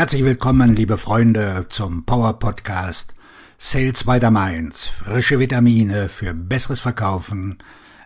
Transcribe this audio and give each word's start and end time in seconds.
Herzlich 0.00 0.24
willkommen, 0.24 0.74
liebe 0.74 0.96
Freunde, 0.96 1.66
zum 1.68 2.06
Power 2.06 2.38
Podcast 2.38 3.14
Sales 3.58 4.04
by 4.04 4.18
the 4.18 4.30
Mainz. 4.30 4.88
Frische 4.88 5.38
Vitamine 5.38 6.08
für 6.08 6.32
besseres 6.32 6.80
Verkaufen 6.80 7.58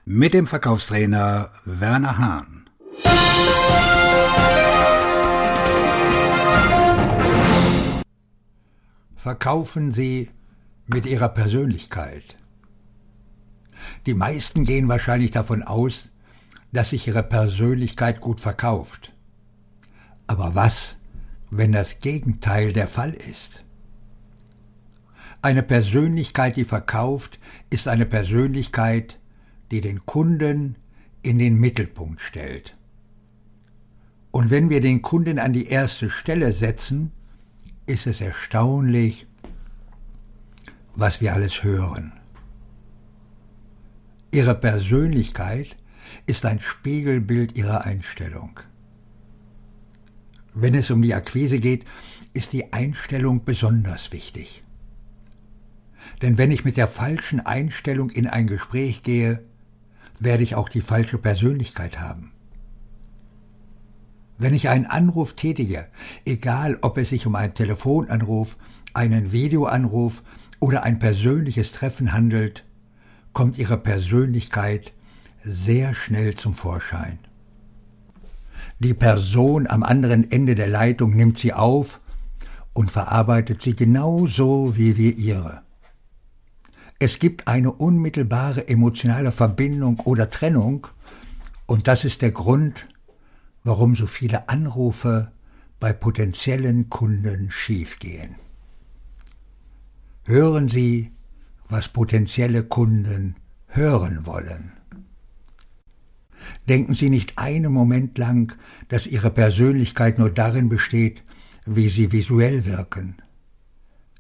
mit 0.05 0.35
dem 0.35 0.49
Verkaufstrainer 0.49 1.53
Werner 1.65 2.19
Hahn. 2.19 2.69
Verkaufen 9.15 9.93
Sie 9.93 10.31
mit 10.89 11.07
Ihrer 11.07 11.29
Persönlichkeit. 11.29 12.35
Die 14.07 14.15
meisten 14.15 14.65
gehen 14.65 14.89
wahrscheinlich 14.89 15.31
davon 15.31 15.63
aus, 15.63 16.11
dass 16.73 16.91
sich 16.91 17.07
ihre 17.07 17.23
Persönlichkeit 17.23 18.19
gut 18.19 18.41
verkauft. 18.41 19.13
Aber 20.27 20.57
was, 20.57 20.97
wenn 21.57 21.73
das 21.73 22.01
Gegenteil 22.01 22.73
der 22.73 22.89
Fall 22.89 23.15
ist? 23.15 23.65
Eine 25.41 25.63
Persönlichkeit, 25.63 26.57
die 26.57 26.65
verkauft, 26.65 27.39
ist 27.71 27.87
eine 27.87 28.07
Persönlichkeit, 28.07 29.19
die 29.71 29.81
den 29.81 30.05
Kunden 30.07 30.77
in 31.23 31.39
den 31.39 31.57
Mittelpunkt 31.57 32.21
stellt. 32.21 32.77
Und 34.31 34.51
wenn 34.51 34.69
wir 34.69 34.81
den 34.81 35.01
Kunden 35.03 35.39
an 35.39 35.53
die 35.53 35.69
erste 35.69 36.11
Stelle 36.11 36.53
setzen, 36.53 37.13
ist 37.87 38.07
es 38.07 38.21
erstaunlich, 38.21 39.27
was 40.97 41.21
wir 41.21 41.35
alles 41.35 41.63
hören. 41.63 42.13
Ihre 44.33 44.55
Persönlichkeit 44.55 45.77
ist 46.27 46.45
ein 46.47 46.59
Spiegelbild 46.59 47.57
ihrer 47.57 47.85
Einstellung. 47.85 48.59
Wenn 50.55 50.75
es 50.75 50.91
um 50.91 51.03
die 51.03 51.15
Akquise 51.15 51.59
geht, 51.59 51.85
ist 52.33 52.53
die 52.53 52.73
Einstellung 52.73 53.45
besonders 53.45 54.13
wichtig. 54.13 54.63
Denn 56.23 56.39
wenn 56.39 56.53
ich 56.53 56.65
mit 56.65 56.77
der 56.77 56.87
falschen 56.87 57.41
Einstellung 57.41 58.11
in 58.11 58.29
ein 58.29 58.47
Gespräch 58.47 59.03
gehe, 59.03 59.43
werde 60.21 60.45
ich 60.45 60.55
auch 60.55 60.69
die 60.69 60.81
falsche 60.81 61.19
Persönlichkeit 61.19 61.99
haben. 61.99 62.33
Wenn 64.39 64.55
ich 64.55 64.69
einen 64.69 64.87
Anruf 64.87 65.35
tätige, 65.35 65.89
egal 66.25 66.79
ob 66.83 66.99
es 66.99 67.09
sich 67.09 67.27
um 67.27 67.35
einen 67.35 67.55
Telefonanruf, 67.55 68.57
einen 68.93 69.33
Videoanruf 69.33 70.23
oder 70.61 70.85
ein 70.85 71.01
persönliches 71.01 71.73
Treffen 71.73 72.13
handelt, 72.13 72.65
kommt 73.33 73.59
Ihre 73.59 73.77
Persönlichkeit 73.79 74.93
sehr 75.43 75.95
schnell 75.95 76.37
zum 76.37 76.55
Vorschein. 76.55 77.19
Die 78.79 78.95
Person 78.95 79.67
am 79.67 79.83
anderen 79.83 80.31
Ende 80.31 80.55
der 80.55 80.69
Leitung 80.69 81.15
nimmt 81.17 81.39
sie 81.39 81.53
auf 81.53 82.01
und 82.73 82.91
verarbeitet 82.91 83.63
sie 83.63 83.77
genauso 83.77 84.77
wie 84.77 84.97
wir 84.97 85.17
ihre. 85.17 85.63
Es 86.99 87.19
gibt 87.19 87.49
eine 87.49 87.73
unmittelbare 87.73 88.69
emotionale 88.69 89.33
Verbindung 89.33 90.01
oder 90.01 90.31
Trennung, 90.31 90.87
und 91.67 91.89
das 91.89 92.05
ist 92.05 92.21
der 92.23 92.31
Grund, 92.31 92.89
warum 93.63 93.97
so 93.97 94.07
viele 94.07 94.49
Anrufe 94.49 95.33
bei 95.81 95.93
potenziellen 95.93 96.89
Kunden 96.89 97.51
schiefgehen. 97.51 98.37
Hören 100.25 100.69
Sie, 100.69 101.13
was 101.69 101.89
potenzielle 101.89 102.65
Kunden 102.65 103.37
hören 103.67 104.27
wollen. 104.27 104.73
Denken 106.69 106.95
Sie 106.95 107.11
nicht 107.11 107.39
einen 107.39 107.73
Moment 107.73 108.19
lang, 108.19 108.57
dass 108.89 109.07
Ihre 109.07 109.31
Persönlichkeit 109.31 110.19
nur 110.19 110.31
darin 110.31 110.69
besteht, 110.69 111.23
wie 111.67 111.89
Sie 111.89 112.13
visuell 112.13 112.65
wirken. 112.65 113.17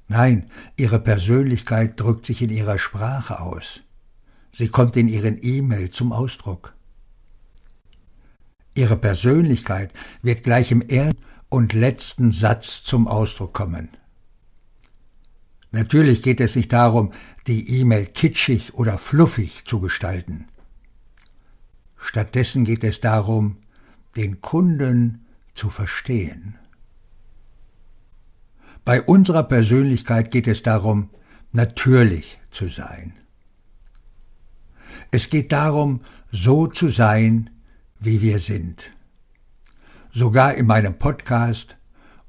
Nein, 0.08 0.50
Ihre 0.76 1.00
Persönlichkeit 1.00 1.98
drückt 1.98 2.26
sich 2.26 2.42
in 2.42 2.50
Ihrer 2.50 2.78
Sprache 2.78 3.40
aus. 3.40 3.80
Sie 4.52 4.68
kommt 4.68 4.96
in 4.96 5.08
Ihren 5.08 5.38
E-Mail 5.40 5.90
zum 5.90 6.12
Ausdruck. 6.12 6.74
Ihre 8.74 8.96
Persönlichkeit 8.96 9.92
wird 10.22 10.42
gleich 10.42 10.70
im 10.70 10.82
ersten 10.82 11.22
und 11.48 11.72
letzten 11.72 12.32
Satz 12.32 12.82
zum 12.82 13.06
Ausdruck 13.06 13.54
kommen. 13.54 13.88
Natürlich 15.70 16.22
geht 16.22 16.40
es 16.40 16.56
nicht 16.56 16.72
darum, 16.72 17.12
die 17.46 17.80
E-Mail 17.80 18.06
kitschig 18.06 18.74
oder 18.74 18.98
fluffig 18.98 19.64
zu 19.64 19.80
gestalten. 19.80 20.46
Stattdessen 22.06 22.66
geht 22.66 22.84
es 22.84 23.00
darum, 23.00 23.56
den 24.14 24.42
Kunden 24.42 25.24
zu 25.54 25.70
verstehen. 25.70 26.56
Bei 28.84 29.00
unserer 29.00 29.42
Persönlichkeit 29.42 30.30
geht 30.30 30.46
es 30.46 30.62
darum, 30.62 31.08
natürlich 31.52 32.38
zu 32.50 32.68
sein. 32.68 33.14
Es 35.12 35.30
geht 35.30 35.50
darum, 35.50 36.02
so 36.30 36.66
zu 36.66 36.90
sein, 36.90 37.48
wie 37.98 38.20
wir 38.20 38.38
sind. 38.38 38.92
Sogar 40.12 40.54
in 40.54 40.66
meinem 40.66 40.98
Podcast 40.98 41.78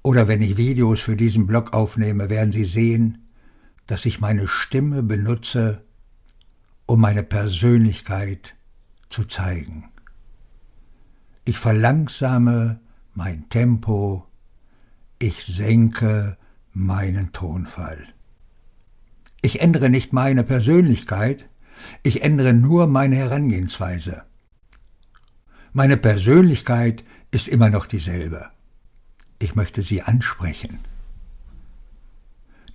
oder 0.02 0.30
wenn 0.30 0.41
ich 0.41 0.56
Videos 0.56 1.02
für 1.02 1.18
diesen 1.18 1.47
Blog 1.47 1.74
aufnehme, 1.74 2.30
werden 2.30 2.53
Sie 2.53 2.66
sehen, 2.66 3.28
dass 3.88 4.06
ich 4.06 4.22
meine 4.22 4.47
Stimme 4.47 5.03
benutze, 5.03 5.84
um 6.85 7.02
meine 7.02 7.24
Persönlichkeit 7.24 8.55
zu 9.10 9.26
zeigen. 9.26 9.90
Ich 11.46 11.58
verlangsame 11.58 12.80
mein 13.14 13.50
Tempo, 13.50 14.26
ich 15.20 15.44
senke 15.44 16.38
meinen 16.74 17.32
Tonfall. 17.32 18.08
Ich 19.42 19.62
ändere 19.62 19.90
nicht 19.90 20.12
meine 20.12 20.44
Persönlichkeit, 20.44 21.46
ich 22.04 22.24
ändere 22.24 22.54
nur 22.54 22.88
meine 22.88 23.16
Herangehensweise. 23.16 24.24
Meine 25.72 25.98
Persönlichkeit 25.98 27.04
ist 27.32 27.48
immer 27.48 27.70
noch 27.70 27.86
dieselbe. 27.86 28.50
Ich 29.40 29.56
möchte 29.56 29.82
sie 29.82 30.02
ansprechen. 30.02 30.80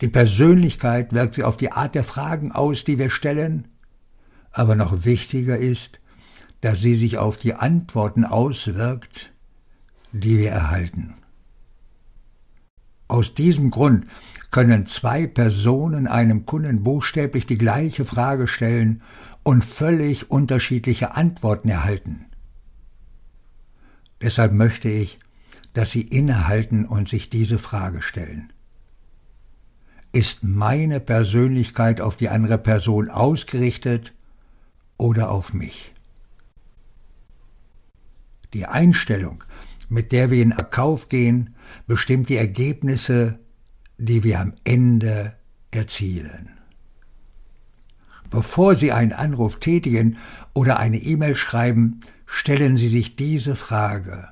Die 0.01 0.09
Persönlichkeit 0.09 1.13
wirkt 1.13 1.35
sie 1.35 1.45
auf 1.45 1.57
die 1.57 1.73
Art 1.73 1.95
der 1.95 2.05
Fragen 2.05 2.53
aus, 2.53 2.85
die 2.85 2.99
wir 2.99 3.11
stellen, 3.11 3.69
aber 4.53 4.75
noch 4.75 5.05
wichtiger 5.05 5.59
ist, 5.59 6.01
dass 6.61 6.81
sie 6.81 6.95
sich 6.95 7.19
auf 7.19 7.37
die 7.37 7.55
Antworten 7.55 8.25
auswirkt, 8.25 9.33
die 10.13 10.39
wir 10.39 10.51
erhalten. 10.51 11.15
Aus 13.09 13.35
diesem 13.35 13.71
Grund 13.71 14.07
können 14.51 14.87
zwei 14.87 15.27
Personen 15.27 16.07
einem 16.07 16.47
Kunden 16.47 16.85
buchstäblich 16.85 17.47
die 17.47 17.59
gleiche 17.59 18.05
Frage 18.05 18.47
stellen 18.47 19.03
und 19.43 19.65
völlig 19.65 20.31
unterschiedliche 20.31 21.15
Antworten 21.17 21.69
erhalten. 21.69 22.27
Deshalb 24.23 24.53
möchte 24.53 24.89
ich, 24.89 25.19
dass 25.73 25.91
Sie 25.91 26.03
innehalten 26.03 26.85
und 26.85 27.09
sich 27.09 27.29
diese 27.29 27.59
Frage 27.59 28.03
stellen. 28.03 28.53
Ist 30.13 30.45
meine 30.45 31.01
Persönlichkeit 31.01 32.01
auf 32.01 32.17
die 32.17 32.29
andere 32.29 32.59
Person 32.59 33.09
ausgerichtet 33.09 34.13
oder 34.99 35.31
auf 35.31 35.53
mich? 35.53 35.95
Die 38.53 38.67
Einstellung, 38.67 39.45
mit 39.89 40.13
der 40.13 40.31
wir 40.31 40.43
in 40.43 40.53
Verkauf 40.53 41.09
gehen, 41.09 41.55
bestimmt 41.87 42.29
die 42.29 42.37
Ergebnisse, 42.37 43.39
die 43.99 44.25
wir 44.25 44.41
am 44.41 44.55
Ende 44.65 45.35
erzielen. 45.71 46.51
Bevor 48.31 48.77
Sie 48.77 48.93
einen 48.93 49.13
Anruf 49.13 49.59
tätigen 49.59 50.17
oder 50.55 50.79
eine 50.79 50.99
E-Mail 50.99 51.35
schreiben, 51.35 52.01
stellen 52.27 52.77
Sie 52.77 52.89
sich 52.89 53.17
diese 53.17 53.57
Frage. 53.57 54.29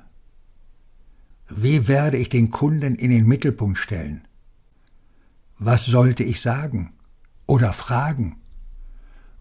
Wie 1.49 1.87
werde 1.87 2.17
ich 2.17 2.29
den 2.29 2.49
Kunden 2.49 2.95
in 2.95 3.09
den 3.09 3.25
Mittelpunkt 3.25 3.77
stellen? 3.77 4.27
Was 5.57 5.85
sollte 5.85 6.23
ich 6.23 6.39
sagen 6.39 6.93
oder 7.45 7.73
fragen? 7.73 8.37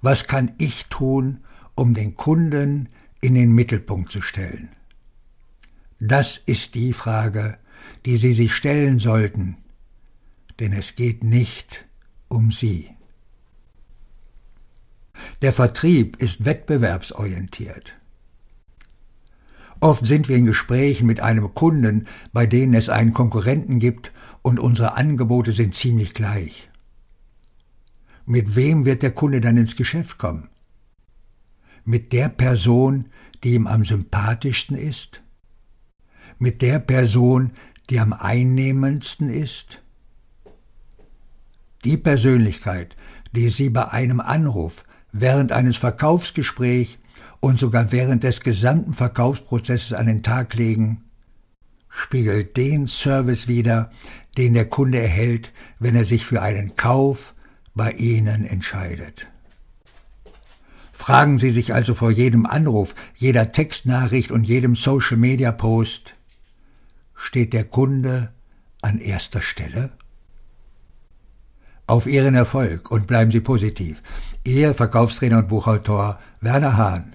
Was 0.03 0.27
kann 0.27 0.53
ich 0.59 0.87
tun, 0.87 1.41
um 1.75 1.95
den 1.95 2.17
Kunden 2.17 2.89
in 3.21 3.35
den 3.35 3.53
Mittelpunkt 3.53 4.13
zu 4.13 4.23
stellen? 4.23 4.71
Das 6.01 6.37
ist 6.37 6.75
die 6.75 6.93
Frage, 6.93 7.59
die 8.07 8.17
Sie 8.17 8.33
sich 8.33 8.55
stellen 8.55 8.99
sollten, 8.99 9.57
denn 10.61 10.73
es 10.73 10.95
geht 10.95 11.25
nicht 11.25 11.87
um 12.29 12.53
Sie. 12.53 12.91
Der 15.43 15.53
Vertrieb 15.53 16.17
ist 16.17 16.45
wettbewerbsorientiert. 16.45 17.95
Oft 19.81 20.07
sind 20.07 20.29
wir 20.29 20.37
in 20.37 20.45
Gesprächen 20.45 21.07
mit 21.07 21.21
einem 21.21 21.55
Kunden, 21.55 22.07
bei 22.33 22.47
denen 22.47 22.75
es 22.75 22.89
einen 22.89 23.13
Konkurrenten 23.13 23.79
gibt 23.79 24.13
und 24.43 24.59
unsere 24.59 24.97
Angebote 24.97 25.53
sind 25.53 25.75
ziemlich 25.75 26.15
gleich. 26.15 26.69
Mit 28.27 28.57
wem 28.57 28.85
wird 28.85 29.03
der 29.03 29.13
Kunde 29.13 29.41
dann 29.41 29.57
ins 29.57 29.77
Geschäft 29.77 30.19
kommen? 30.19 30.49
Mit 31.85 32.13
der 32.13 32.29
Person, 32.29 33.07
die 33.45 33.55
ihm 33.55 33.67
am 33.67 33.85
sympathischsten 33.85 34.77
ist? 34.77 35.23
Mit 36.39 36.63
der 36.63 36.79
Person, 36.79 37.53
die 37.91 38.01
am 38.01 38.13
einnehmendsten 38.13 39.31
ist? 39.31 39.83
Die 41.85 41.97
Persönlichkeit, 41.97 42.97
die 43.33 43.49
Sie 43.49 43.71
bei 43.71 43.89
einem 43.89 44.21
Anruf, 44.21 44.85
während 45.13 45.53
eines 45.53 45.77
Verkaufsgesprächs 45.77 46.99
und 47.41 47.59
sogar 47.59 47.93
während 47.93 48.25
des 48.25 48.41
gesamten 48.41 48.95
Verkaufsprozesses 48.95 49.93
an 49.93 50.07
den 50.07 50.23
Tag 50.23 50.55
legen, 50.55 51.05
spiegelt 51.89 52.57
den 52.57 52.87
Service 52.87 53.49
wider, 53.49 53.91
den 54.37 54.55
der 54.55 54.69
Kunde 54.69 54.99
erhält, 54.99 55.53
wenn 55.79 55.97
er 55.97 56.05
sich 56.05 56.25
für 56.25 56.43
einen 56.43 56.75
Kauf 56.75 57.35
bei 57.75 57.93
Ihnen 57.93 58.45
entscheidet. 58.45 59.29
Fragen 60.99 61.39
Sie 61.39 61.51
sich 61.51 61.73
also 61.73 61.95
vor 61.95 62.11
jedem 62.11 62.45
Anruf, 62.45 62.97
jeder 63.15 63.53
Textnachricht 63.53 64.33
und 64.33 64.43
jedem 64.43 64.75
Social-Media-Post, 64.75 66.15
steht 67.15 67.53
der 67.53 67.65
Kunde 67.65 68.33
an 68.83 68.99
erster 68.99 69.41
Stelle? 69.41 69.91
Auf 71.87 72.09
Ihren 72.09 72.35
Erfolg 72.35 72.91
und 72.91 73.07
bleiben 73.07 73.31
Sie 73.31 73.41
positiv. 73.41 74.03
Ihr 74.43 74.75
Verkaufstrainer 74.75 75.39
und 75.39 75.49
Buchautor 75.49 76.19
Werner 76.41 76.77
Hahn. 76.77 77.15